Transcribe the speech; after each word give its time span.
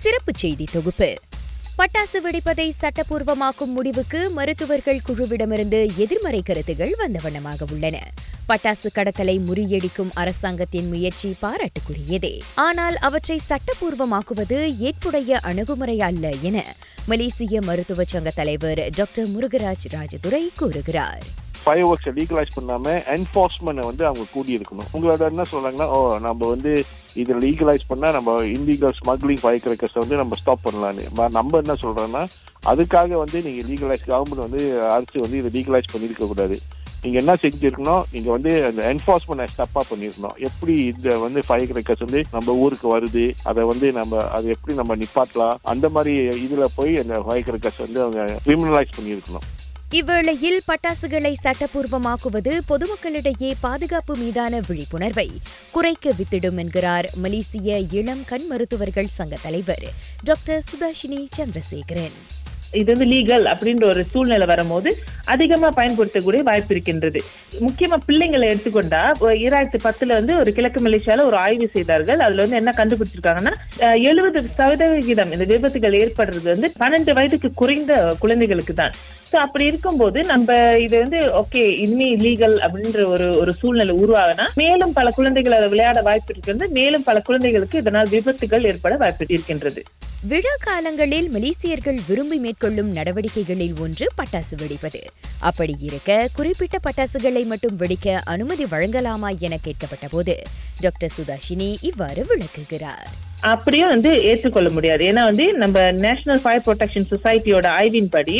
சிறப்பு 0.00 0.32
செய்தி 0.36 0.64
தொகுப்பு. 0.72 1.14
பட்டாசு 1.78 2.16
வெடிப்பதை 2.24 2.70
சட்டப்பூர்வமாக்கும் 2.80 3.72
முடிவுக்கு 3.74 4.30
மருத்துவர்கள் 4.30 5.00
குழுவிடமிருந்து 5.08 5.90
எதிர்மறை 5.96 6.42
கருத்துகள் 6.42 6.94
வந்த 6.96 7.18
வண்ணமாக 7.22 7.66
உள்ளன. 7.72 8.00
பட்டாசு 8.48 8.86
கடத்தலை 8.94 9.38
முறியடிக்கும் 9.40 10.10
அரசாங்கத்தின் 10.14 10.88
முயற்சி 10.88 11.34
பாராட்டுக்குரியதே. 11.42 12.40
ஆனால் 12.54 12.96
அவற்றை 12.96 13.40
சட்டப்பூர்வமாக்குவது 13.48 14.78
ஏற்புடைய 14.78 15.38
அணுகுமுறை 15.38 16.00
அல்ல 16.00 16.34
என 16.42 16.64
மலேசிய 17.06 17.62
மருத்துவ 17.62 18.04
சங்க 18.04 18.30
தலைவர் 18.30 18.88
டாக்டர் 18.90 19.28
முருகராஜ் 19.28 19.86
ராஜதுரை 19.90 20.48
கூறுகிறார். 20.56 21.22
ஃபயர் 21.62 21.88
ஒர்க்ஸை 21.90 22.12
லீகலைஸ் 22.18 22.54
பண்ணாமல் 22.56 23.00
என்ஃபோர்ஸ்மெண்ட்டை 23.16 23.86
வந்து 23.88 24.04
அவங்க 24.08 24.24
கூடி 24.34 24.56
இருக்கணும் 24.58 24.88
உங்களோட 24.94 25.28
என்ன 25.32 25.46
சொல்கிறாங்கன்னா 25.52 25.88
ஓ 25.96 25.98
நம்ம 26.28 26.48
வந்து 26.54 26.72
இதை 27.22 27.34
லீகலைஸ் 27.44 27.88
பண்ணால் 27.90 28.16
நம்ம 28.18 28.38
இன்லீகல் 28.54 28.96
ஸ்மக்லிங் 29.00 29.42
ஃபயர் 29.42 29.64
கிரக்கர்ஸை 29.66 30.00
வந்து 30.04 30.20
நம்ம 30.22 30.38
ஸ்டாப் 30.42 30.64
பண்ணலான்னு 30.66 31.04
நம்ம 31.38 31.60
என்ன 31.64 31.76
சொல்கிறோன்னா 31.84 32.22
அதுக்காக 32.72 33.18
வந்து 33.24 33.40
நீங்கள் 33.48 33.68
லீகலைஸ் 33.72 34.08
கவர்மெண்ட் 34.10 34.46
வந்து 34.46 34.62
அரசு 34.96 35.24
வந்து 35.26 35.40
இதை 35.42 35.52
லீகலைஸ் 35.58 35.92
பண்ணியிருக்கக்கூடாது 35.92 36.58
நீங்கள் 37.04 37.20
என்ன 37.22 37.32
செஞ்சிருக்கணும் 37.42 38.04
நீங்கள் 38.12 38.34
வந்து 38.36 38.52
அந்த 38.68 38.80
என்ஃபோர்ஸ்மெண்ட் 38.92 39.52
ஸ்டப்பா 39.52 39.82
பண்ணியிருக்கணும் 39.90 40.38
எப்படி 40.48 40.74
இந்த 40.92 41.18
வந்து 41.24 41.40
ஃபயர் 41.48 41.70
கிரேக்கர்ஸ் 41.72 42.04
வந்து 42.06 42.20
நம்ம 42.32 42.54
ஊருக்கு 42.62 42.86
வருது 42.94 43.24
அதை 43.50 43.64
வந்து 43.72 43.88
நம்ம 43.98 44.22
அதை 44.36 44.48
எப்படி 44.54 44.74
நம்ம 44.80 44.96
நிப்பாட்டலாம் 45.02 45.60
அந்த 45.72 45.88
மாதிரி 45.96 46.14
இதில் 46.46 46.74
போய் 46.78 46.94
அந்த 47.02 47.20
ஃபயர் 47.26 47.46
கிரேக்கர்ஸ் 47.48 47.84
வந்து 47.84 48.02
அவங்க 48.04 48.40
கிரிமினலைஸ் 48.46 48.96
பண்ணியிருக்கணும். 48.96 49.46
இவ்வேளையில் 49.92 50.60
பட்டாசுகளை 50.66 51.34
சட்டப்பூர்வமாக்குவது 51.42 52.60
பொதுமக்களிடையே 52.68 53.52
பாதுகாப்பு 53.60 54.16
மீதான 54.16 54.60
விழிப்புணர்வை 54.60 55.40
குறைக்க 55.72 56.10
வித்திடும் 56.10 56.56
என்கிறார் 56.56 57.08
மலேசிய 57.16 57.78
இளம் 57.78 58.24
கண் 58.24 58.46
மருத்துவர்கள் 58.50 59.06
சங்க 59.06 59.36
தலைவர் 59.42 59.86
டாக்டர் 60.24 60.62
சுதாஷினி 60.72 61.26
சந்திரசேகரன். 61.36 62.18
இது 62.80 62.88
வந்து 62.92 63.08
லீகல் 63.12 63.46
அப்படின்ற 63.52 63.84
ஒரு 63.92 64.02
சூழ்நிலை 64.12 64.46
வரும்போது 64.52 64.90
அதிகமா 65.34 65.68
பயன்படுத்தக்கூடிய 65.78 66.40
வாய்ப்பு 66.48 66.72
இருக்கின்றது. 66.74 67.20
முக்கியமா 67.66 67.96
பிள்ளைங்களை 68.08 68.46
எடுத்துக்கொண்டா 68.52 69.02
ஈராயிரத்தி 69.44 69.78
பத்துல 69.86 70.16
வந்து 70.18 70.32
ஒரு 70.40 70.50
கிழக்கு 70.56 70.80
மலேசியால 70.86 71.24
ஒரு 71.30 71.36
ஆய்வு 71.44 71.68
செய்தார்கள். 71.76 72.20
அதுல 72.26 72.44
வந்து 72.44 72.60
என்ன 72.60 72.74
கண்டுபிடிச்சிருக்காங்கன்னா 72.80 73.54
எழுபது 74.10 74.42
சதவிகிதம் 74.60 75.32
இந்த 75.36 75.46
விபத்துகள் 75.52 75.98
ஏற்படுறது 76.02 76.48
வந்து 76.54 76.70
பன்னெண்டு 76.82 77.14
வயதுக்கு 77.18 77.50
குறைந்த 77.62 77.92
குழந்தைகளுக்கு 78.24 78.76
தான். 78.82 78.94
சோ 79.30 79.36
அப்படி 79.44 79.64
இருக்கும்போது 79.70 80.18
நம்ம 80.32 80.56
இது 80.86 80.96
வந்து 81.04 81.20
ஓகே 81.42 81.62
இனிமே 81.84 82.08
லீகல் 82.26 82.56
அப்படின்ற 82.66 83.00
ஒரு 83.14 83.28
ஒரு 83.42 83.52
சூழ்நிலை 83.60 83.94
உருவாகினா 84.02 84.46
மேலும் 84.62 84.96
பல 84.98 85.10
குழந்தைகள் 85.16 85.58
அதை 85.58 85.68
விளையாட 85.72 86.00
வாய்ப்பு 86.08 86.32
இருக்கிறது 86.34 86.66
மேலும் 86.78 87.06
பல 87.08 87.20
குழந்தைகளுக்கு 87.28 87.82
இதனால் 87.82 88.12
விபத்துகள் 88.16 88.68
ஏற்பட 88.72 88.96
வாய்ப்பு 89.04 89.32
இருக்கின்றது. 89.36 89.82
விழா 90.28 90.54
காலங்களில் 90.60 91.32
மலேசியர்கள் 91.32 91.98
விரும்பி 92.08 92.38
மேற்கொள்ளும் 92.38 92.94
நடவடிக்கைகளில் 92.94 93.78
ஒன்று 93.78 94.06
பட்டாசு 94.18 94.54
வெடிப்பது. 94.56 95.00
அப்படி 95.38 95.76
இருக்க 95.80 96.28
குறிப்பிட்ட 96.32 96.78
பட்டாசுகளை 96.82 97.44
மட்டும் 97.44 97.78
வெடிக்க 97.78 98.20
அனுமதி 98.24 98.64
வழங்கலாமா 98.64 99.38
என 99.38 99.58
கேட்கப்பட்ட 99.62 100.08
போது 100.10 100.42
டாக்டர் 100.80 101.12
சுதாஷினி 101.18 101.76
இவ்வாறு 101.80 102.26
விளக்குகிறார். 102.26 103.06
அப்படியும் 103.52 103.88
வந்து 103.88 104.10
ஏற்றுக்கொள்ள 104.22 104.70
முடியாது. 104.70 105.02
ஏன்னா 105.10 105.22
வந்து 105.30 105.44
நம்ம 105.62 105.78
நேஷனல் 106.04 106.40
ஃபயர் 106.42 106.64
ப்ரொடெக்ஷன் 106.66 107.08
சொசைட்டியோட 107.10 107.66
ஆய்வின் 107.80 108.10
படி 108.14 108.36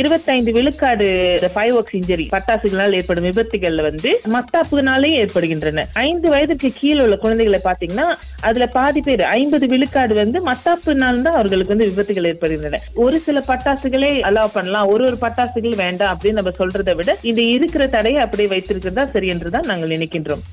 இருபத்தைந்து 0.00 0.52
விழுக்காடு 0.52 1.08
ஃபயர் 1.54 1.76
ஒர்க்ஸ் 1.78 1.96
இன்ஜரி 2.00 2.26
பட்டாசுகளால் 2.36 2.96
ஏற்படும் 2.98 3.26
விபத்துகள்ல 3.28 3.82
வந்து 3.82 4.10
மத்தாப்புனாலே 4.36 5.10
ஏற்படுகின்றன. 5.22 5.86
ஐந்து 5.94 6.28
வயதுக்கு 6.28 6.70
கீழே 6.80 7.00
உள்ள 7.06 7.16
குழந்தைகளை 7.16 7.60
பாத்தீங்கன்னா 7.64 8.06
அதுல 8.40 8.66
பாதி 8.66 9.00
பேர் 9.00 9.24
ஐம்பது 9.38 9.66
விழுக்காடு 9.66 10.14
வந்து 10.22 10.40
மத்தாப்புனால 10.50 11.22
தான் 11.26 11.38
அவர்களுக்கு 11.40 11.74
வந்து 11.74 11.90
விபத்துகள் 11.90 12.30
ஏற்படுகின்றன. 12.32 12.80
ஒரு 12.94 13.18
சில 13.26 13.40
பட்டாசுகளே 13.50 14.12
அலோவ் 14.30 14.56
பண்ணலாம் 14.58 14.88
ஒரு 14.94 15.04
ஒரு 15.04 15.18
பட்டாசுகள் 15.26 15.80
வேண்டாம் 15.84 16.14
அப்படின்னு 16.14 16.40
நம்ம 16.40 16.54
சொல்றதை 16.62 16.94
விட 16.96 17.16
இந்த 17.22 17.40
இருக்கிற 17.42 17.86
தடையை 17.86 18.20
அப்படியே 18.22 18.48
வைத்திருக்கிறதா 18.54 19.10
சரி 19.10 19.26
என்றுதான் 19.26 19.70
நாங்கள் 19.72 19.94
நினைக்கின்றோம். 19.96 20.44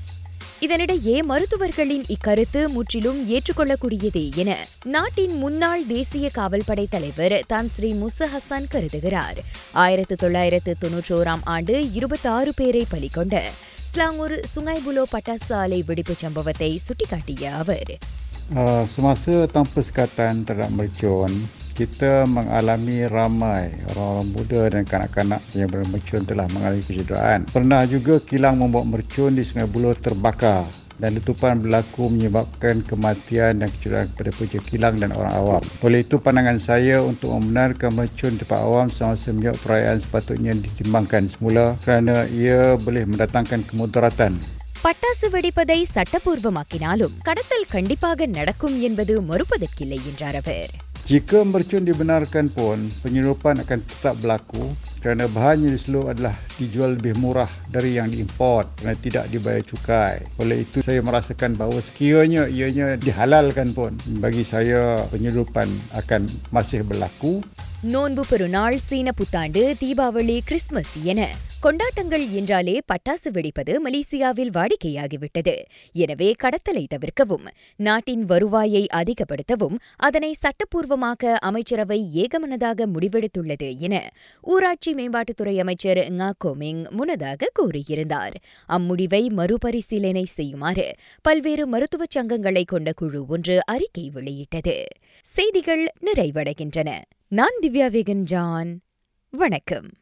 இதனிடையே 0.62 1.24
மருத்துவர்களின் 1.24 2.04
இக்கருத்து 2.08 2.68
முற்றிலும் 2.68 3.20
ஏற்றுக்கொள்ளக்கூடியதே 3.30 4.36
என 4.36 4.66
நாட்டின் 4.86 5.32
முன்னாள் 5.32 5.86
தேசிய 5.88 6.30
காவல்படை 6.34 6.86
தலைவர் 6.90 7.44
தான் 7.48 7.70
ஸ்ரீ 7.76 7.94
முச 7.94 8.28
ஹசான் 8.34 8.68
கருதுகிறார். 8.74 9.38
ஆயிரத்து 9.74 10.16
தொள்ளாயிரத்து 10.16 10.76
தொன்னூற்றோராம் 10.82 11.40
ஆண்டு 11.44 11.94
இருபத்தாறு 11.94 12.54
பேரை 12.56 12.86
பலிகொண்ட 12.92 13.44
ஸ்லாங்கூர் 13.92 14.40
சுங்கைபுலோ 14.56 15.04
பட்டாசு 15.12 15.54
ஆலை 15.54 15.84
வெடிப்புச் 15.88 16.20
சம்பவத்தை 16.20 16.82
சுட்டிக்காட்டிய 16.88 17.44
அவர். 17.44 17.98
Uh, 18.48 18.88
semasa 18.88 19.44
tanpa 19.52 19.84
sekatan 19.84 20.48
terhadap 20.48 20.72
mercun, 20.72 21.28
kita 21.76 22.24
mengalami 22.24 23.04
ramai 23.04 23.76
orang-orang 23.92 24.28
muda 24.32 24.62
dan 24.72 24.84
kanak-kanak 24.88 25.44
yang 25.52 25.68
bermercun 25.68 26.24
telah 26.24 26.48
mengalami 26.56 26.80
kecederaan. 26.80 27.44
Pernah 27.44 27.84
juga 27.84 28.24
kilang 28.24 28.64
membuat 28.64 28.88
mercun 28.88 29.36
di 29.36 29.44
Sungai 29.44 29.68
Buloh 29.68 30.00
terbakar 30.00 30.64
dan 30.98 31.14
letupan 31.14 31.62
berlaku 31.62 32.10
menyebabkan 32.10 32.82
kematian 32.88 33.62
dan 33.62 33.70
kecederaan 33.70 34.10
kepada 34.16 34.32
pekerja 34.34 34.60
kilang 34.66 34.96
dan 34.98 35.14
orang 35.14 35.34
awam. 35.38 35.64
Oleh 35.86 36.02
itu 36.02 36.18
pandangan 36.18 36.58
saya 36.58 37.04
untuk 37.06 37.36
membenarkan 37.38 37.94
mercun 37.94 38.40
di 38.40 38.42
tempat 38.42 38.64
awam 38.64 38.88
semasa 38.90 39.30
menyebut 39.30 39.62
perayaan 39.62 40.00
sepatutnya 40.02 40.58
ditimbangkan 40.58 41.30
semula 41.30 41.78
kerana 41.86 42.26
ia 42.32 42.80
boleh 42.82 43.06
mendatangkan 43.06 43.68
kemudaratan 43.70 44.40
பட்டாசு 44.87 45.27
வெடிப்பதை 45.31 45.79
சட்டப்பூர்வமாக்கினாலும் 45.95 47.19
கடத்தல் 47.23 47.71
கண்டிப்பாக 47.71 48.27
நடக்கும் 48.39 48.79
என்பது 48.81 49.15
மறுப்பதற்கில்லை 49.23 50.01
என்றார் 50.11 50.41
அவர் 50.43 50.73
Jika 51.03 51.43
mercun 51.43 51.83
dibenarkan 51.83 52.47
pun, 52.55 52.87
penyeludupan 53.03 53.59
akan 53.67 53.79
tetap 53.83 54.23
berlaku 54.23 54.71
kerana 55.03 55.27
bahan 55.27 55.67
yang 55.67 55.75
diseluruh 55.75 56.15
adalah 56.15 56.39
dijual 56.55 56.95
lebih 56.95 57.19
murah 57.19 57.51
dari 57.75 57.99
yang 57.99 58.07
diimport 58.07 58.71
kerana 58.79 58.95
tidak 59.03 59.25
dibayar 59.27 59.67
cukai. 59.67 60.23
Oleh 60.39 60.63
itu 60.63 60.79
saya 60.79 61.03
merasakan 61.03 61.59
bahawa 61.59 61.83
sekiranya 61.83 62.47
ianya 62.47 62.95
dihalalkan 62.95 63.75
pun, 63.75 63.99
bagi 64.23 64.47
saya 64.47 65.03
penyeludupan 65.11 65.67
akan 65.99 66.31
masih 66.55 66.87
berlaku 66.87 67.43
நோன்பு 67.84 68.26
பெருநாள் 68.30 68.78
சீன 68.78 69.12
புத்தாண்டு 69.12 69.76
Deepavali 69.80 70.40
Christmas 70.46 71.04
என 71.04 71.30
கொண்டாட்டங்கள் 71.60 72.30
என்றாலே 72.30 72.82
பட்டாசு 72.88 73.32
வெடிப்பது 73.32 73.82
மலேசியாவில் 73.86 74.50
வாடிக்கையாகிவிட்டது. 74.52 75.64
எனவே 75.92 76.36
கடத்தலை 76.44 76.86
தவிர்க்கவும் 76.88 77.48
நாட்டின் 77.76 78.26
வருவாயை 78.26 78.88
அதிகப்படுத்தவும் 78.94 79.78
அதனை 79.96 80.36
சட்டப்பூர்வமாக்க 80.42 81.34
அமைச்சரவை 81.34 82.10
ஏகமனதாக 82.14 82.88
முடிவெடுத்துள்ளது 82.94 83.78
என 83.78 84.10
ஊராட்சி 84.42 84.94
மேம்பாட்டுத்துறை 84.94 85.60
அமைச்சர் 85.60 85.98
ngா 85.98 86.32
கோமிங் 86.46 86.90
முன்னதாக 86.90 87.52
கூறியிருந்தார். 87.60 88.36
அம்முடிவை 88.70 89.30
மறுபரிசீலனை 89.30 90.26
செய்யுமாறு 90.26 90.96
பல்வேறு 91.22 91.68
மருத்துவச் 91.68 92.18
சங்கங்களை 92.18 92.64
கொண்ட 92.66 92.92
குழு 92.92 93.26
ஒன்று 93.26 93.66
அறிக்கை 93.66 94.10
வெளியிட்டது. 94.10 94.86
செய்திகள் 95.22 95.94
நிறைவடைகின்றன. 96.06 97.02
நான் 97.30 97.58
திவ்யா 97.62 97.88
வேகன் 97.90 98.22
ஜான் 98.24 98.82
வணக்கம். 99.30 99.90